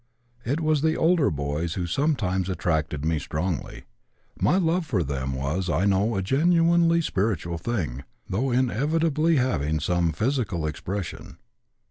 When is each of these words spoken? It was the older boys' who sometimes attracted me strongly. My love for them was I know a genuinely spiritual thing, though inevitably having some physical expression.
It 0.43 0.61
was 0.61 0.81
the 0.81 0.97
older 0.97 1.29
boys' 1.29 1.75
who 1.75 1.85
sometimes 1.85 2.49
attracted 2.49 3.05
me 3.05 3.19
strongly. 3.19 3.83
My 4.39 4.57
love 4.57 4.83
for 4.83 5.03
them 5.03 5.33
was 5.35 5.69
I 5.69 5.85
know 5.85 6.15
a 6.15 6.23
genuinely 6.23 7.01
spiritual 7.01 7.59
thing, 7.59 8.03
though 8.27 8.49
inevitably 8.49 9.35
having 9.35 9.79
some 9.79 10.11
physical 10.11 10.65
expression. 10.65 11.37